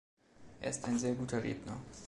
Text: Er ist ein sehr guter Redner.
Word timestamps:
Er 0.61 0.71
ist 0.71 0.83
ein 0.85 0.97
sehr 0.97 1.13
guter 1.13 1.43
Redner. 1.43 1.77